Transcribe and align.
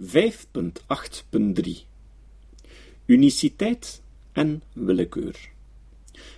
5.8.3 0.00 1.86
Uniciteit 3.06 4.02
en 4.32 4.62
willekeur. 4.72 5.50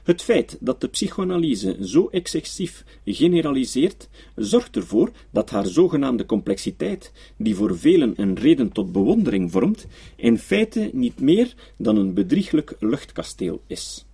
Het 0.03 0.23
feit 0.23 0.57
dat 0.61 0.81
de 0.81 0.89
psychoanalyse 0.89 1.77
zo 1.81 2.09
excessief 2.09 2.85
generaliseert, 3.05 4.09
zorgt 4.37 4.77
ervoor 4.77 5.11
dat 5.31 5.51
haar 5.51 5.67
zogenaamde 5.67 6.27
complexiteit, 6.27 7.13
die 7.37 7.55
voor 7.55 7.79
velen 7.79 8.13
een 8.17 8.35
reden 8.35 8.73
tot 8.73 8.93
bewondering 8.93 9.51
vormt, 9.53 9.87
in 10.17 10.39
feite 10.39 10.91
niet 10.93 11.21
meer 11.21 11.55
dan 11.77 11.97
een 11.97 12.15
bedrieglijk 12.15 12.77
luchtkasteel 12.79 13.63
is. 13.67 14.07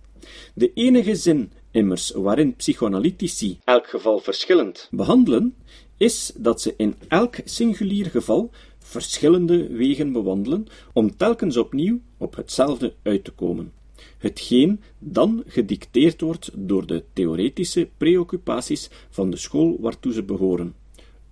De 0.53 0.71
enige 0.73 1.15
zin, 1.15 1.51
immers, 1.71 2.11
waarin 2.11 2.55
psychoanalytici 2.55 3.59
elk 3.63 3.87
geval 3.87 4.19
verschillend 4.19 4.87
behandelen, 4.91 5.55
is 5.97 6.31
dat 6.37 6.61
ze 6.61 6.73
in 6.77 6.95
elk 7.07 7.35
singulier 7.45 8.05
geval 8.05 8.51
verschillende 8.79 9.67
wegen 9.67 10.11
bewandelen 10.11 10.67
om 10.93 11.17
telkens 11.17 11.57
opnieuw 11.57 11.99
op 12.17 12.35
hetzelfde 12.35 12.93
uit 13.01 13.23
te 13.23 13.31
komen. 13.31 13.73
Hetgeen 14.17 14.81
dan 14.99 15.43
gedicteerd 15.47 16.21
wordt 16.21 16.51
door 16.53 16.85
de 16.85 17.03
theoretische 17.13 17.89
preoccupaties 17.97 18.89
van 19.09 19.29
de 19.29 19.37
school 19.37 19.77
waartoe 19.79 20.13
ze 20.13 20.23
behoren. 20.23 20.75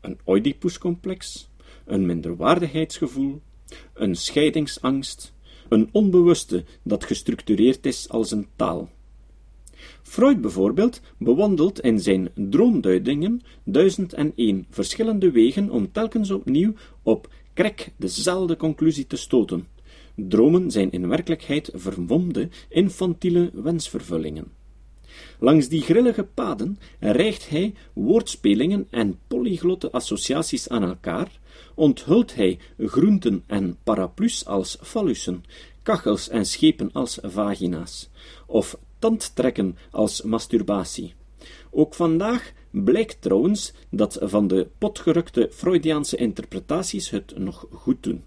Een 0.02 0.18
Oedipuscomplex, 0.26 1.50
een 1.86 2.06
minderwaardigheidsgevoel, 2.06 3.42
een 3.94 4.16
scheidingsangst, 4.16 5.34
een 5.70 5.90
onbewuste 5.92 6.64
dat 6.84 7.04
gestructureerd 7.04 7.86
is 7.86 8.10
als 8.10 8.32
een 8.32 8.48
taal. 8.56 8.90
Freud 10.04 10.42
bijvoorbeeld 10.42 11.02
bewandelt 11.18 11.80
in 11.80 12.00
zijn 12.00 12.30
droomduidingen 12.36 13.42
duizend 13.64 14.14
en 14.14 14.34
één 14.36 14.66
verschillende 14.70 15.32
wegen 15.32 15.70
om 15.70 15.92
telkens 15.92 16.32
opnieuw 16.32 16.74
op 17.02 17.30
krek 17.54 17.92
dezelfde 17.98 18.56
conclusie 18.56 19.08
te 19.08 19.16
stoten. 19.16 19.68
Dromen 20.16 20.72
zijn 20.72 20.92
in 20.92 21.08
werkelijkheid 21.08 21.70
vermomde, 21.74 22.50
infantiele 22.70 23.52
wensvervullingen. 23.54 24.52
Langs 25.40 25.68
die 25.68 25.82
grillige 25.82 26.24
paden 26.24 26.80
rijgt 27.00 27.50
hij 27.50 27.74
woordspelingen 27.94 28.88
en 28.90 29.20
polyglotte 29.28 29.92
associaties 29.92 30.70
aan 30.70 30.84
elkaar, 30.84 31.40
onthult 31.76 32.36
hij 32.36 32.60
groenten 32.78 33.44
en 33.48 33.78
paraplu's 33.84 34.46
als 34.46 34.78
fallussen, 34.82 35.44
kachels 35.84 36.30
en 36.30 36.46
schepen 36.46 36.90
als 36.92 37.18
vagina's, 37.22 38.10
of 38.46 38.78
tandtrekken 39.04 39.78
als 39.92 40.22
masturbatie. 40.22 41.14
Ook 41.72 41.94
vandaag 41.94 42.54
blijkt 42.72 43.22
trouwens 43.22 43.74
dat 43.90 44.18
van 44.22 44.48
de 44.48 44.68
potgerukte 44.78 45.50
Freudiaanse 45.52 46.18
interpretaties 46.18 47.10
het 47.10 47.38
nog 47.38 47.66
goed 47.72 48.04
doen. 48.04 48.24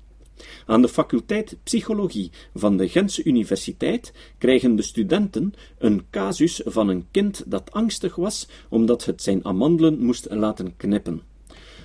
Aan 0.66 0.82
de 0.82 0.88
faculteit 0.88 1.56
Psychologie 1.62 2.30
van 2.54 2.76
de 2.76 2.88
Gentse 2.88 3.24
Universiteit 3.24 4.12
krijgen 4.38 4.76
de 4.76 4.82
studenten 4.82 5.54
een 5.78 6.04
casus 6.10 6.60
van 6.64 6.88
een 6.88 7.06
kind 7.10 7.44
dat 7.46 7.72
angstig 7.72 8.14
was 8.14 8.48
omdat 8.68 9.04
het 9.04 9.22
zijn 9.22 9.44
amandelen 9.44 9.98
moest 9.98 10.26
laten 10.30 10.76
knippen. 10.76 11.22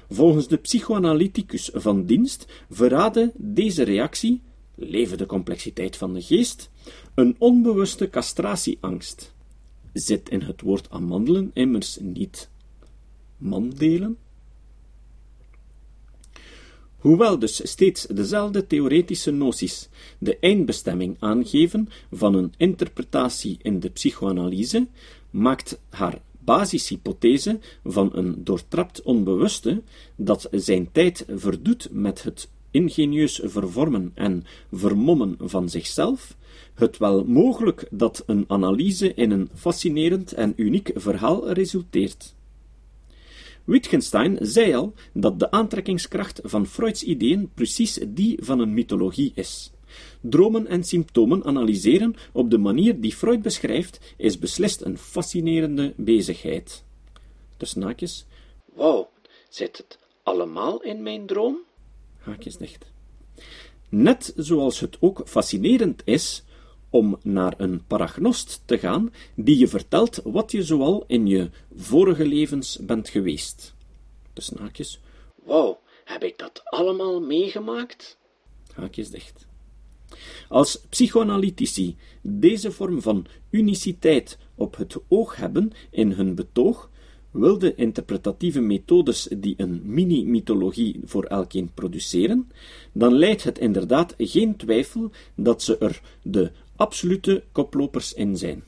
Volgens 0.09 0.47
de 0.47 0.58
psychoanalyticus 0.58 1.69
van 1.73 2.06
dienst 2.06 2.45
verraadde 2.69 3.31
deze 3.36 3.84
reactie, 3.84 4.42
leven 4.75 5.17
de 5.17 5.25
complexiteit 5.25 5.97
van 5.97 6.14
de 6.14 6.22
geest, 6.22 6.69
een 7.16 7.36
onbewuste 7.38 8.09
castratieangst. 8.09 9.33
Zit 9.94 10.30
in 10.30 10.41
het 10.41 10.61
woord 10.61 10.89
amandelen 10.89 11.52
immers 11.53 11.97
niet 12.02 12.50
mandelen? 13.38 14.17
Hoewel 17.02 17.39
dus 17.39 17.69
steeds 17.69 18.05
dezelfde 18.05 18.67
theoretische 18.67 19.31
noties 19.31 19.89
de 20.17 20.38
eindbestemming 20.39 21.16
aangeven 21.19 21.89
van 22.11 22.35
een 22.35 22.53
interpretatie 22.58 23.58
in 23.61 23.80
de 23.80 23.89
psychoanalyse, 23.89 24.88
maakt 25.29 25.79
haar 25.90 26.22
basishypothese 26.40 27.59
van 27.84 28.09
een 28.13 28.44
doortrapt 28.44 29.01
onbewuste, 29.01 29.81
dat 30.16 30.47
zijn 30.51 30.91
tijd 30.91 31.25
verdoet 31.28 31.88
met 31.91 32.24
het 32.24 32.50
ingenieus 32.71 33.41
vervormen 33.43 34.11
en 34.13 34.43
vermommen 34.71 35.35
van 35.39 35.69
zichzelf, 35.69 36.35
het 36.73 36.97
wel 36.97 37.23
mogelijk 37.23 37.87
dat 37.91 38.23
een 38.25 38.45
analyse 38.47 39.13
in 39.13 39.31
een 39.31 39.49
fascinerend 39.53 40.33
en 40.33 40.53
uniek 40.55 40.91
verhaal 40.95 41.51
resulteert. 41.51 42.35
Wittgenstein 43.63 44.37
zei 44.41 44.73
al 44.73 44.93
dat 45.13 45.39
de 45.39 45.51
aantrekkingskracht 45.51 46.39
van 46.43 46.65
Freuds 46.65 47.03
ideeën 47.03 47.51
precies 47.53 47.99
die 48.07 48.37
van 48.41 48.59
een 48.59 48.73
mythologie 48.73 49.31
is. 49.35 49.71
Dromen 50.21 50.67
en 50.67 50.83
symptomen 50.83 51.43
analyseren 51.43 52.15
op 52.31 52.49
de 52.49 52.57
manier 52.57 53.01
die 53.01 53.15
Freud 53.15 53.41
beschrijft, 53.41 53.99
is 54.17 54.39
beslist 54.39 54.81
een 54.81 54.97
fascinerende 54.97 55.93
bezigheid. 55.97 56.83
Dus 57.57 57.73
naakjes, 57.73 58.25
wauw, 58.73 59.09
zit 59.49 59.77
het 59.77 59.99
allemaal 60.23 60.81
in 60.81 61.03
mijn 61.03 61.25
droom? 61.25 61.57
Haakjes 62.21 62.57
dicht. 62.57 62.91
Net 63.89 64.33
zoals 64.35 64.79
het 64.79 64.97
ook 64.99 65.21
fascinerend 65.25 66.01
is 66.05 66.43
om 66.89 67.17
naar 67.23 67.53
een 67.57 67.85
paragnost 67.87 68.61
te 68.65 68.77
gaan 68.77 69.13
die 69.35 69.57
je 69.57 69.67
vertelt 69.67 70.19
wat 70.23 70.51
je 70.51 70.63
zoal 70.63 71.03
in 71.07 71.27
je 71.27 71.49
vorige 71.75 72.25
levens 72.25 72.77
bent 72.81 73.09
geweest. 73.09 73.75
Dus 74.33 74.51
haakjes. 74.59 74.99
Wauw, 75.43 75.79
heb 76.05 76.23
ik 76.23 76.37
dat 76.37 76.61
allemaal 76.63 77.21
meegemaakt? 77.21 78.17
Haakjes 78.73 79.09
dicht. 79.09 79.47
Als 80.49 80.79
psychoanalytici 80.89 81.97
deze 82.21 82.71
vorm 82.71 83.01
van 83.01 83.25
uniciteit 83.49 84.38
op 84.55 84.75
het 84.75 84.97
oog 85.07 85.35
hebben 85.35 85.71
in 85.89 86.11
hun 86.11 86.35
betoog, 86.35 86.89
wilde 87.31 87.75
interpretatieve 87.75 88.62
methodes 88.62 89.28
die 89.38 89.53
een 89.58 89.81
mini-mythologie 89.84 91.00
voor 91.03 91.24
elkeen 91.24 91.72
produceren, 91.74 92.52
dan 92.92 93.14
leidt 93.14 93.44
het 93.44 93.59
inderdaad 93.59 94.14
geen 94.18 94.56
twijfel 94.56 95.12
dat 95.36 95.64
ze 95.64 95.78
er 95.78 96.02
de 96.24 96.52
absolute 96.75 97.44
koplopers 97.52 98.14
in 98.14 98.38
zijn. 98.38 98.64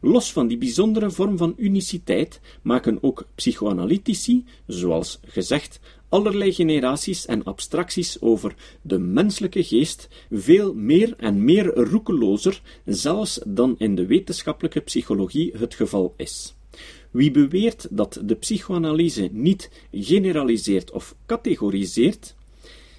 Los 0.00 0.32
van 0.32 0.46
die 0.46 0.58
bijzondere 0.58 1.10
vorm 1.10 1.36
van 1.36 1.54
uniciteit 1.56 2.40
maken 2.62 2.98
ook 3.02 3.26
psychoanalytici, 3.34 4.44
zoals 4.66 5.20
gezegd, 5.26 5.80
allerlei 6.08 6.52
generaties 6.52 7.26
en 7.26 7.44
abstracties 7.44 8.20
over 8.20 8.54
de 8.82 8.98
menselijke 8.98 9.64
geest 9.64 10.08
veel 10.30 10.74
meer 10.74 11.14
en 11.16 11.44
meer 11.44 11.74
roekelozer, 11.74 12.62
zelfs 12.84 13.40
dan 13.46 13.74
in 13.78 13.94
de 13.94 14.06
wetenschappelijke 14.06 14.80
psychologie 14.80 15.52
het 15.56 15.74
geval 15.74 16.14
is. 16.16 16.54
Wie 17.14 17.30
beweert 17.30 17.86
dat 17.90 18.20
de 18.24 18.34
psychoanalyse 18.34 19.28
niet 19.32 19.70
generaliseert 19.90 20.90
of 20.90 21.14
categoriseert, 21.26 22.34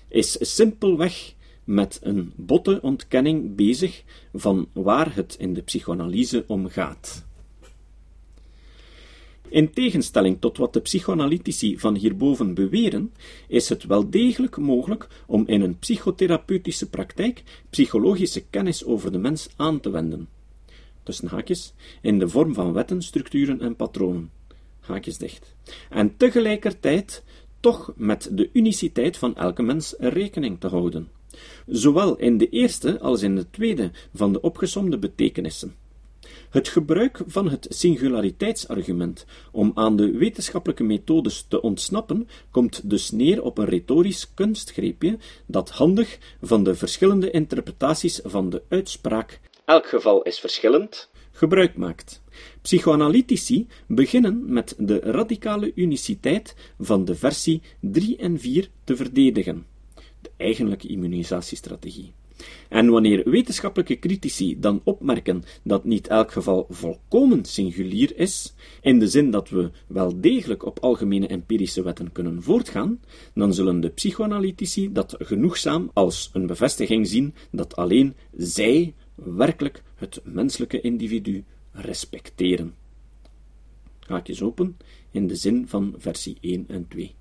is 0.07 0.55
simpelweg 0.55 1.33
met 1.63 1.99
een 2.03 2.31
botte 2.35 2.79
ontkenning 2.81 3.55
bezig 3.55 4.03
van 4.33 4.67
waar 4.73 5.15
het 5.15 5.35
in 5.39 5.53
de 5.53 5.61
psychoanalyse 5.61 6.43
om 6.47 6.69
gaat. 6.69 7.25
In 9.49 9.73
tegenstelling 9.73 10.37
tot 10.39 10.57
wat 10.57 10.73
de 10.73 10.81
psychoanalytici 10.81 11.79
van 11.79 11.95
hierboven 11.95 12.53
beweren, 12.53 13.13
is 13.47 13.69
het 13.69 13.83
wel 13.83 14.09
degelijk 14.09 14.57
mogelijk 14.57 15.07
om 15.27 15.43
in 15.47 15.61
een 15.61 15.79
psychotherapeutische 15.79 16.89
praktijk 16.89 17.43
psychologische 17.69 18.43
kennis 18.49 18.85
over 18.85 19.11
de 19.11 19.17
mens 19.17 19.49
aan 19.55 19.79
te 19.79 19.89
wenden. 19.89 20.34
Tussen 21.05 21.27
haakjes, 21.27 21.73
in 22.01 22.19
de 22.19 22.29
vorm 22.29 22.53
van 22.53 22.73
wetten, 22.73 23.01
structuren 23.01 23.61
en 23.61 23.75
patronen. 23.75 24.31
Haakjes 24.79 25.17
dicht. 25.17 25.55
En 25.89 26.17
tegelijkertijd 26.17 27.23
toch 27.59 27.93
met 27.95 28.29
de 28.31 28.49
uniciteit 28.53 29.17
van 29.17 29.35
elke 29.35 29.61
mens 29.61 29.95
rekening 29.99 30.59
te 30.59 30.67
houden 30.67 31.09
zowel 31.65 32.15
in 32.15 32.37
de 32.37 32.49
eerste 32.49 32.99
als 32.99 33.21
in 33.21 33.35
de 33.35 33.49
tweede 33.49 33.91
van 34.13 34.33
de 34.33 34.41
opgesomde 34.41 34.97
betekenissen. 34.97 35.75
Het 36.49 36.67
gebruik 36.67 37.21
van 37.27 37.49
het 37.49 37.67
singulariteitsargument 37.69 39.25
om 39.51 39.71
aan 39.75 39.95
de 39.95 40.11
wetenschappelijke 40.11 40.83
methodes 40.83 41.45
te 41.47 41.61
ontsnappen, 41.61 42.27
komt 42.51 42.89
dus 42.89 43.11
neer 43.11 43.41
op 43.41 43.57
een 43.57 43.65
retorisch 43.65 44.33
kunstgreepje 44.33 45.17
dat 45.45 45.69
handig 45.69 46.17
van 46.41 46.63
de 46.63 46.75
verschillende 46.75 47.31
interpretaties 47.31 48.19
van 48.23 48.49
de 48.49 48.61
uitspraak 48.69 49.39
elk 49.65 49.87
geval 49.87 50.21
is 50.21 50.39
verschillend 50.39 51.09
gebruik 51.31 51.77
maakt. 51.77 52.21
Psychoanalytici 52.61 53.67
beginnen 53.87 54.53
met 54.53 54.75
de 54.77 54.99
radicale 54.99 55.71
uniciteit 55.75 56.55
van 56.79 57.05
de 57.05 57.15
versie 57.15 57.61
3 57.79 58.17
en 58.17 58.39
4 58.39 58.69
te 58.83 58.95
verdedigen 58.95 59.65
de 60.21 60.31
eigenlijke 60.37 60.87
immunisatiestrategie. 60.87 62.13
En 62.69 62.89
wanneer 62.89 63.29
wetenschappelijke 63.29 63.99
critici 63.99 64.59
dan 64.59 64.81
opmerken 64.83 65.43
dat 65.63 65.83
niet 65.83 66.07
elk 66.07 66.31
geval 66.31 66.65
volkomen 66.69 67.45
singulier 67.45 68.17
is, 68.17 68.53
in 68.81 68.99
de 68.99 69.07
zin 69.07 69.31
dat 69.31 69.49
we 69.49 69.71
wel 69.87 70.21
degelijk 70.21 70.65
op 70.65 70.79
algemene 70.79 71.27
empirische 71.27 71.83
wetten 71.83 72.11
kunnen 72.11 72.43
voortgaan, 72.43 72.99
dan 73.33 73.53
zullen 73.53 73.79
de 73.79 73.89
psychoanalytici 73.89 74.91
dat 74.91 75.15
genoegzaam 75.19 75.89
als 75.93 76.29
een 76.33 76.47
bevestiging 76.47 77.07
zien 77.07 77.33
dat 77.51 77.75
alleen 77.75 78.15
zij 78.37 78.93
werkelijk 79.15 79.83
het 79.95 80.21
menselijke 80.23 80.81
individu 80.81 81.43
respecteren. 81.71 82.75
Haakjes 83.99 84.41
open, 84.41 84.77
in 85.11 85.27
de 85.27 85.35
zin 85.35 85.67
van 85.67 85.93
versie 85.97 86.37
1 86.41 86.65
en 86.67 86.87
2. 86.87 87.15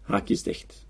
Haakjes 0.00 0.42
dicht. 0.42 0.86